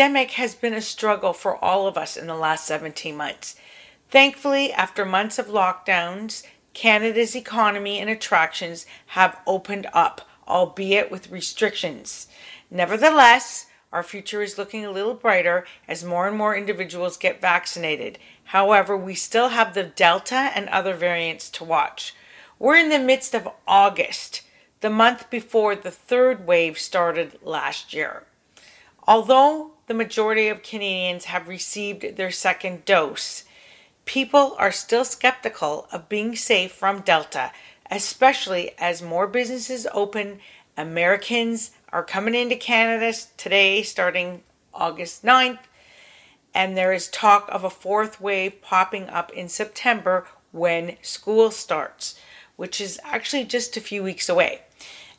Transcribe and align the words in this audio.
pandemic 0.00 0.30
has 0.30 0.54
been 0.54 0.72
a 0.72 0.80
struggle 0.80 1.34
for 1.34 1.62
all 1.62 1.86
of 1.86 1.98
us 1.98 2.16
in 2.16 2.26
the 2.26 2.34
last 2.34 2.64
17 2.64 3.14
months. 3.14 3.54
Thankfully, 4.08 4.72
after 4.72 5.04
months 5.04 5.38
of 5.38 5.48
lockdowns, 5.48 6.42
Canada's 6.72 7.36
economy 7.36 7.98
and 7.98 8.08
attractions 8.08 8.86
have 9.08 9.38
opened 9.46 9.86
up, 9.92 10.22
albeit 10.48 11.10
with 11.10 11.30
restrictions. 11.30 12.28
Nevertheless, 12.70 13.66
our 13.92 14.02
future 14.02 14.40
is 14.40 14.56
looking 14.56 14.86
a 14.86 14.90
little 14.90 15.12
brighter 15.12 15.66
as 15.86 16.02
more 16.02 16.26
and 16.26 16.36
more 16.36 16.56
individuals 16.56 17.18
get 17.18 17.40
vaccinated. 17.40 18.18
However, 18.44 18.96
we 18.96 19.14
still 19.14 19.50
have 19.50 19.74
the 19.74 19.84
Delta 19.84 20.50
and 20.54 20.68
other 20.70 20.94
variants 20.94 21.50
to 21.50 21.64
watch. 21.64 22.14
We're 22.60 22.76
in 22.76 22.90
the 22.90 22.98
midst 22.98 23.34
of 23.34 23.48
August, 23.66 24.42
the 24.82 24.90
month 24.90 25.30
before 25.30 25.74
the 25.74 25.90
third 25.90 26.46
wave 26.46 26.78
started 26.78 27.38
last 27.42 27.94
year. 27.94 28.24
Although 29.08 29.70
the 29.86 29.94
majority 29.94 30.48
of 30.48 30.62
Canadians 30.62 31.24
have 31.24 31.48
received 31.48 32.18
their 32.18 32.30
second 32.30 32.84
dose, 32.84 33.44
people 34.04 34.54
are 34.58 34.70
still 34.70 35.06
skeptical 35.06 35.88
of 35.90 36.10
being 36.10 36.36
safe 36.36 36.70
from 36.70 37.00
Delta, 37.00 37.50
especially 37.90 38.72
as 38.76 39.00
more 39.00 39.26
businesses 39.26 39.86
open. 39.94 40.40
Americans 40.76 41.70
are 41.88 42.04
coming 42.04 42.34
into 42.34 42.56
Canada 42.56 43.16
today, 43.38 43.82
starting 43.82 44.42
August 44.74 45.24
9th, 45.24 45.60
and 46.52 46.76
there 46.76 46.92
is 46.92 47.08
talk 47.08 47.48
of 47.50 47.64
a 47.64 47.70
fourth 47.70 48.20
wave 48.20 48.60
popping 48.60 49.08
up 49.08 49.32
in 49.32 49.48
September 49.48 50.26
when 50.52 50.96
school 51.00 51.50
starts, 51.50 52.20
which 52.60 52.78
is 52.78 53.00
actually 53.04 53.42
just 53.42 53.74
a 53.74 53.80
few 53.80 54.02
weeks 54.02 54.28
away. 54.28 54.60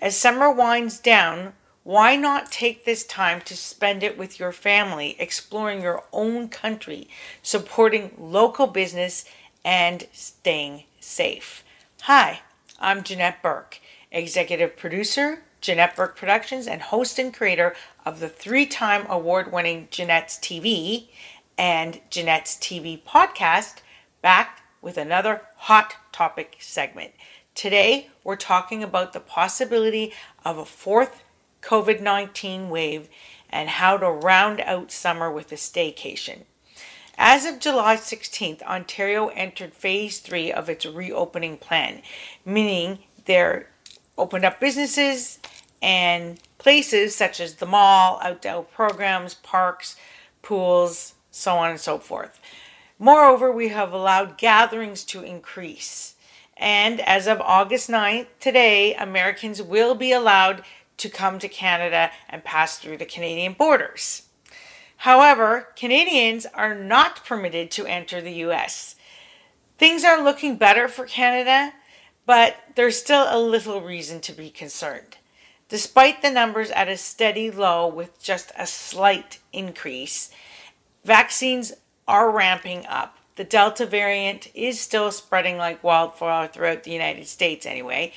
As 0.00 0.16
summer 0.16 0.50
winds 0.50 0.98
down, 0.98 1.52
why 1.82 2.16
not 2.16 2.50
take 2.50 2.86
this 2.86 3.04
time 3.04 3.42
to 3.42 3.54
spend 3.54 4.02
it 4.02 4.16
with 4.16 4.40
your 4.40 4.52
family, 4.52 5.16
exploring 5.18 5.82
your 5.82 6.02
own 6.14 6.48
country, 6.48 7.10
supporting 7.42 8.12
local 8.18 8.66
business, 8.66 9.26
and 9.66 10.06
staying 10.12 10.84
safe? 10.98 11.62
Hi, 12.04 12.40
I'm 12.80 13.02
Janette 13.02 13.42
Burke, 13.42 13.80
executive 14.10 14.74
producer, 14.78 15.42
Janette 15.60 15.94
Burke 15.94 16.16
Productions, 16.16 16.66
and 16.66 16.80
host 16.80 17.18
and 17.18 17.34
creator 17.34 17.76
of 18.06 18.18
the 18.18 18.30
three 18.30 18.64
time 18.64 19.04
award 19.10 19.52
winning 19.52 19.88
Janette's 19.90 20.38
TV 20.38 21.08
and 21.58 22.00
Janette's 22.08 22.56
TV 22.56 22.98
podcast, 23.02 23.82
back 24.22 24.62
with 24.80 24.96
another 24.96 25.42
hot 25.56 25.96
topic 26.16 26.56
segment. 26.60 27.12
Today, 27.54 28.08
we're 28.24 28.36
talking 28.36 28.82
about 28.82 29.12
the 29.12 29.20
possibility 29.20 30.14
of 30.46 30.56
a 30.56 30.64
fourth 30.64 31.22
COVID 31.60 32.00
19 32.00 32.70
wave 32.70 33.10
and 33.50 33.68
how 33.68 33.98
to 33.98 34.10
round 34.10 34.60
out 34.62 34.90
summer 34.90 35.30
with 35.30 35.52
a 35.52 35.56
staycation. 35.56 36.44
As 37.18 37.44
of 37.44 37.60
July 37.60 37.96
16th, 37.96 38.62
Ontario 38.62 39.28
entered 39.28 39.74
phase 39.74 40.18
three 40.20 40.50
of 40.50 40.70
its 40.70 40.86
reopening 40.86 41.58
plan, 41.58 42.00
meaning 42.46 43.00
they're 43.26 43.68
opened 44.16 44.46
up 44.46 44.58
businesses 44.58 45.38
and 45.82 46.40
places 46.56 47.14
such 47.14 47.40
as 47.40 47.56
the 47.56 47.66
mall, 47.66 48.20
outdoor 48.22 48.62
programs, 48.62 49.34
parks, 49.34 49.96
pools, 50.40 51.12
so 51.30 51.56
on 51.56 51.70
and 51.70 51.80
so 51.80 51.98
forth. 51.98 52.40
Moreover, 52.98 53.52
we 53.52 53.68
have 53.68 53.92
allowed 53.92 54.38
gatherings 54.38 55.04
to 55.04 55.22
increase. 55.22 56.14
And 56.56 57.00
as 57.00 57.26
of 57.26 57.40
August 57.42 57.90
9th, 57.90 58.28
today, 58.40 58.94
Americans 58.94 59.60
will 59.60 59.94
be 59.94 60.12
allowed 60.12 60.62
to 60.96 61.10
come 61.10 61.38
to 61.38 61.48
Canada 61.48 62.10
and 62.28 62.42
pass 62.42 62.78
through 62.78 62.96
the 62.96 63.04
Canadian 63.04 63.52
borders. 63.52 64.22
However, 64.98 65.68
Canadians 65.76 66.46
are 66.54 66.74
not 66.74 67.24
permitted 67.24 67.70
to 67.72 67.86
enter 67.86 68.22
the 68.22 68.32
US. 68.46 68.96
Things 69.76 70.04
are 70.04 70.24
looking 70.24 70.56
better 70.56 70.88
for 70.88 71.04
Canada, 71.04 71.74
but 72.24 72.56
there's 72.76 72.98
still 72.98 73.26
a 73.28 73.38
little 73.38 73.82
reason 73.82 74.20
to 74.22 74.32
be 74.32 74.48
concerned. 74.48 75.18
Despite 75.68 76.22
the 76.22 76.30
numbers 76.30 76.70
at 76.70 76.88
a 76.88 76.96
steady 76.96 77.50
low 77.50 77.86
with 77.86 78.22
just 78.22 78.52
a 78.56 78.66
slight 78.66 79.40
increase, 79.52 80.30
vaccines 81.04 81.74
are 82.06 82.30
ramping 82.30 82.86
up. 82.86 83.18
The 83.36 83.44
Delta 83.44 83.84
variant 83.84 84.48
is 84.54 84.80
still 84.80 85.12
spreading 85.12 85.58
like 85.58 85.84
wildfire 85.84 86.48
throughout 86.48 86.84
the 86.84 86.90
United 86.90 87.26
States, 87.26 87.66
anyway. 87.66 88.12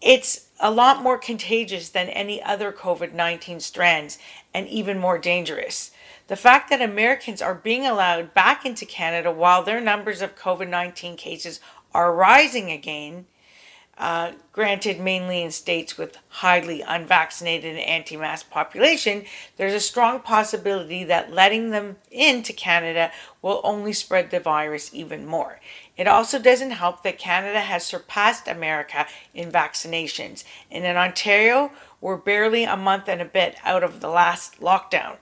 It's 0.00 0.48
a 0.60 0.70
lot 0.70 1.02
more 1.02 1.18
contagious 1.18 1.90
than 1.90 2.08
any 2.08 2.42
other 2.42 2.72
COVID 2.72 3.12
19 3.12 3.60
strands 3.60 4.18
and 4.54 4.66
even 4.68 4.98
more 4.98 5.18
dangerous. 5.18 5.90
The 6.28 6.36
fact 6.36 6.70
that 6.70 6.80
Americans 6.80 7.42
are 7.42 7.54
being 7.54 7.86
allowed 7.86 8.34
back 8.34 8.64
into 8.64 8.86
Canada 8.86 9.30
while 9.30 9.62
their 9.62 9.80
numbers 9.80 10.22
of 10.22 10.36
COVID 10.36 10.68
19 10.68 11.16
cases 11.16 11.60
are 11.92 12.14
rising 12.14 12.70
again, 12.70 13.26
uh, 13.98 14.32
granted 14.52 15.00
mainly 15.00 15.42
in 15.42 15.50
states 15.50 15.98
with 15.98 16.18
highly 16.28 16.82
unvaccinated 16.82 17.72
and 17.72 17.80
anti 17.80 18.16
mask 18.16 18.48
population, 18.48 19.24
there's 19.56 19.74
a 19.74 19.80
strong 19.80 20.20
possibility 20.20 21.02
that 21.04 21.32
letting 21.32 21.70
them 21.70 21.96
into 22.10 22.52
Canada 22.52 23.10
will 23.42 23.60
only 23.64 23.92
spread 23.92 24.30
the 24.30 24.38
virus 24.38 24.90
even 24.94 25.26
more. 25.26 25.60
It 25.96 26.06
also 26.06 26.38
doesn't 26.38 26.70
help 26.70 27.02
that 27.02 27.18
Canada 27.18 27.60
has 27.60 27.84
surpassed 27.84 28.46
America 28.46 29.06
in 29.34 29.50
vaccinations. 29.50 30.44
And 30.70 30.84
in 30.84 30.96
Ontario, 30.96 31.72
we're 32.00 32.16
barely 32.16 32.62
a 32.64 32.76
month 32.76 33.08
and 33.08 33.20
a 33.20 33.24
bit 33.24 33.56
out 33.64 33.82
of 33.82 34.00
the 34.00 34.08
last 34.08 34.60
lockdown. 34.60 35.16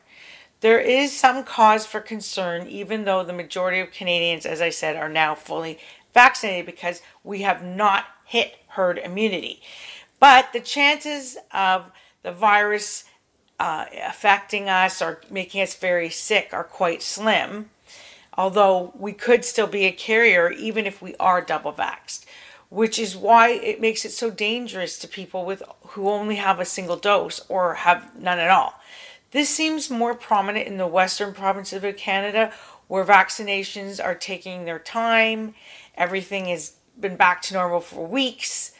There 0.60 0.80
is 0.80 1.16
some 1.16 1.44
cause 1.44 1.86
for 1.86 2.00
concern, 2.00 2.66
even 2.66 3.04
though 3.04 3.22
the 3.22 3.32
majority 3.32 3.80
of 3.80 3.90
Canadians, 3.90 4.46
as 4.46 4.60
I 4.60 4.70
said, 4.70 4.96
are 4.96 5.08
now 5.08 5.34
fully 5.34 5.78
vaccinated 6.16 6.66
because 6.66 7.00
we 7.22 7.42
have 7.42 7.62
not 7.62 8.06
hit 8.24 8.56
herd 8.70 8.98
immunity. 8.98 9.62
But 10.18 10.52
the 10.52 10.60
chances 10.60 11.36
of 11.52 11.92
the 12.22 12.32
virus 12.32 13.04
uh, 13.60 13.84
affecting 14.04 14.68
us 14.68 15.00
or 15.00 15.20
making 15.30 15.62
us 15.62 15.76
very 15.76 16.10
sick 16.10 16.50
are 16.52 16.64
quite 16.64 17.02
slim 17.02 17.70
although 18.36 18.92
we 18.98 19.12
could 19.12 19.44
still 19.44 19.66
be 19.66 19.84
a 19.84 19.92
carrier 19.92 20.50
even 20.50 20.86
if 20.86 21.00
we 21.00 21.14
are 21.18 21.40
double 21.40 21.72
vaxxed, 21.72 22.24
which 22.68 22.98
is 22.98 23.16
why 23.16 23.50
it 23.50 23.80
makes 23.80 24.04
it 24.04 24.10
so 24.10 24.30
dangerous 24.30 24.98
to 24.98 25.08
people 25.08 25.44
with 25.44 25.62
who 25.88 26.08
only 26.08 26.36
have 26.36 26.60
a 26.60 26.64
single 26.64 26.96
dose 26.96 27.40
or 27.48 27.74
have 27.74 28.18
none 28.20 28.38
at 28.38 28.50
all. 28.50 28.74
This 29.32 29.48
seems 29.48 29.90
more 29.90 30.14
prominent 30.14 30.66
in 30.66 30.76
the 30.76 30.86
western 30.86 31.34
provinces 31.34 31.82
of 31.82 31.96
Canada 31.96 32.52
where 32.88 33.04
vaccinations 33.04 34.02
are 34.02 34.14
taking 34.14 34.64
their 34.64 34.78
time, 34.78 35.54
everything 35.96 36.46
has 36.46 36.72
been 36.98 37.16
back 37.16 37.42
to 37.42 37.54
normal 37.54 37.80
for 37.80 38.06
weeks, 38.06 38.72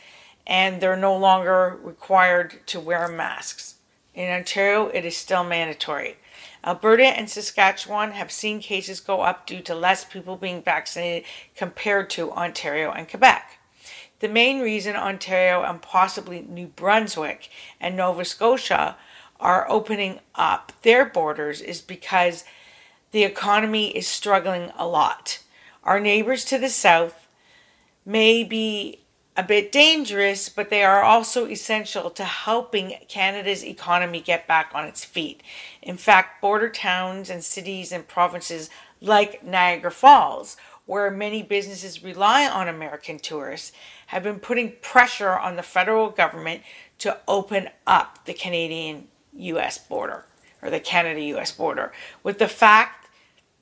and 0.46 0.80
they're 0.80 0.96
no 0.96 1.16
longer 1.16 1.78
required 1.82 2.60
to 2.66 2.80
wear 2.80 3.08
masks. 3.08 3.74
In 4.14 4.30
Ontario, 4.30 4.88
it 4.88 5.04
is 5.04 5.16
still 5.16 5.44
mandatory. 5.44 6.16
Alberta 6.64 7.04
and 7.04 7.28
Saskatchewan 7.28 8.12
have 8.12 8.32
seen 8.32 8.60
cases 8.60 9.00
go 9.00 9.20
up 9.20 9.46
due 9.46 9.60
to 9.60 9.74
less 9.74 10.04
people 10.04 10.36
being 10.36 10.62
vaccinated 10.62 11.28
compared 11.54 12.10
to 12.10 12.32
Ontario 12.32 12.90
and 12.90 13.08
Quebec. 13.08 13.58
The 14.20 14.28
main 14.28 14.60
reason 14.60 14.96
Ontario 14.96 15.62
and 15.62 15.82
possibly 15.82 16.40
New 16.40 16.68
Brunswick 16.68 17.50
and 17.80 17.96
Nova 17.96 18.24
Scotia 18.24 18.96
are 19.38 19.70
opening 19.70 20.20
up 20.34 20.72
their 20.82 21.04
borders 21.04 21.60
is 21.60 21.82
because 21.82 22.44
the 23.16 23.24
economy 23.24 23.96
is 23.96 24.06
struggling 24.06 24.70
a 24.76 24.86
lot. 24.86 25.38
Our 25.82 25.98
neighbors 25.98 26.44
to 26.44 26.58
the 26.58 26.68
south 26.68 27.26
may 28.04 28.44
be 28.44 29.06
a 29.34 29.42
bit 29.42 29.72
dangerous, 29.72 30.50
but 30.50 30.68
they 30.68 30.84
are 30.84 31.02
also 31.02 31.46
essential 31.46 32.10
to 32.10 32.24
helping 32.24 32.92
Canada's 33.08 33.64
economy 33.64 34.20
get 34.20 34.46
back 34.46 34.70
on 34.74 34.84
its 34.84 35.02
feet. 35.02 35.42
In 35.80 35.96
fact, 35.96 36.42
border 36.42 36.68
towns 36.68 37.30
and 37.30 37.42
cities 37.42 37.90
and 37.90 38.06
provinces 38.06 38.68
like 39.00 39.42
Niagara 39.42 39.92
Falls, 39.92 40.58
where 40.84 41.10
many 41.10 41.42
businesses 41.42 42.04
rely 42.04 42.46
on 42.46 42.68
American 42.68 43.18
tourists, 43.18 43.72
have 44.08 44.24
been 44.24 44.40
putting 44.40 44.74
pressure 44.82 45.38
on 45.38 45.56
the 45.56 45.62
federal 45.62 46.10
government 46.10 46.60
to 46.98 47.18
open 47.26 47.70
up 47.86 48.26
the 48.26 48.34
Canadian 48.34 49.08
US 49.32 49.78
border 49.78 50.26
or 50.60 50.68
the 50.68 50.80
Canada 50.80 51.22
US 51.38 51.50
border 51.50 51.94
with 52.22 52.38
the 52.38 52.48
fact 52.48 53.05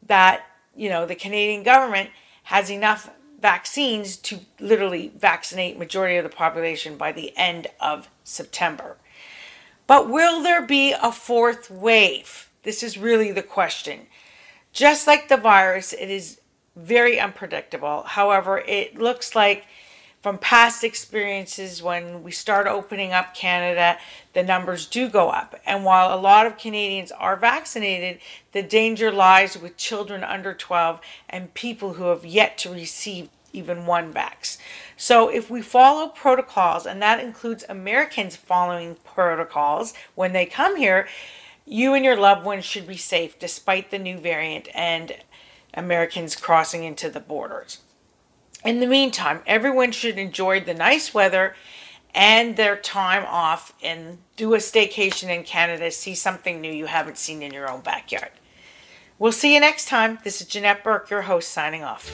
that, 0.07 0.45
you 0.75 0.89
know, 0.89 1.07
the 1.07 1.15
Canadian 1.15 1.63
government 1.63 2.11
has 2.45 2.71
enough 2.71 3.11
vaccines 3.41 4.17
to 4.17 4.41
literally 4.59 5.13
vaccinate 5.17 5.79
majority 5.79 6.17
of 6.17 6.25
the 6.25 6.35
population 6.35 6.97
by 6.97 7.13
the 7.13 7.37
end 7.37 7.67
of 7.81 8.09
September. 8.25 8.97
But 9.87 10.09
will 10.09 10.43
there 10.43 10.65
be 10.65 10.93
a 10.93 11.13
fourth 11.13 11.71
wave? 11.71 12.51
This 12.63 12.83
is 12.83 12.97
really 12.97 13.33
the 13.33 13.43
question. 13.43 14.07
Just 14.73 15.07
like 15.07 15.29
the 15.29 15.37
virus, 15.37 15.93
it 15.93 16.11
is 16.11 16.41
very 16.75 17.21
unpredictable. 17.21 18.03
However, 18.05 18.59
it 18.59 18.99
looks 18.99 19.35
like 19.35 19.67
from 20.25 20.39
past 20.39 20.83
experiences, 20.83 21.83
when 21.83 22.23
we 22.23 22.33
start 22.33 22.67
opening 22.67 23.13
up 23.13 23.35
Canada, 23.35 23.99
the 24.33 24.43
numbers 24.43 24.87
do 24.87 25.07
go 25.07 25.29
up. 25.29 25.55
And 25.67 25.85
while 25.85 26.15
a 26.15 26.19
lot 26.19 26.47
of 26.47 26.57
Canadians 26.57 27.13
are 27.13 27.37
vaccinated, 27.37 28.21
the 28.53 28.63
danger 28.63 29.13
lies 29.13 29.59
with 29.59 29.77
children 29.77 30.25
under 30.25 30.55
12 30.55 30.99
and 31.29 31.53
people 31.53 31.93
who 31.93 32.05
have 32.05 32.25
yet 32.25 32.57
to 32.57 32.73
receive 32.73 33.29
even 33.53 33.85
one 33.85 34.15
vax. 34.15 34.57
So 34.97 35.29
if 35.29 35.51
we 35.51 35.61
follow 35.61 36.09
protocols, 36.09 36.87
and 36.87 37.03
that 37.03 37.23
includes 37.23 37.67
Americans 37.69 38.35
following 38.35 38.97
protocols 39.05 39.93
when 40.15 40.33
they 40.33 40.47
come 40.47 40.77
here, 40.77 41.07
you 41.67 41.93
and 41.93 42.03
your 42.03 42.17
loved 42.17 42.47
ones 42.47 42.65
should 42.65 42.87
be 42.89 42.97
safe 42.97 43.39
despite 43.39 43.91
the 43.91 43.99
new 43.99 44.17
variant 44.17 44.69
and 44.75 45.17
Americans 45.75 46.35
crossing 46.35 46.83
into 46.83 47.11
the 47.11 47.21
borders. 47.21 47.81
In 48.65 48.81
the 48.81 48.87
meantime, 48.87 49.43
everyone 49.47 49.93
should 49.93 50.19
enjoy 50.19 50.59
the 50.61 50.73
nice 50.73 51.13
weather 51.13 51.55
and 52.15 52.57
their 52.57 52.77
time 52.77 53.25
off 53.29 53.75
and 53.83 54.19
do 54.37 54.55
a 54.55 54.59
staycation 54.59 55.29
in 55.29 55.45
Canada, 55.45 55.91
see 55.91 56.15
something 56.15 56.63
new 56.63 56.73
you 56.73 56.87
haven't 56.87 57.19
seen 57.19 57.43
in 57.43 57.53
your 57.53 57.71
own 57.71 57.83
backyard. 57.83 58.31
We'll 59.19 59.33
see 59.33 59.53
you 59.53 59.61
next 59.61 59.87
time. 59.87 60.19
This 60.25 60.41
is 60.41 60.47
Janette 60.47 60.83
Burke, 60.83 61.11
your 61.11 61.23
host, 61.23 61.51
signing 61.51 61.85
off. 61.85 62.11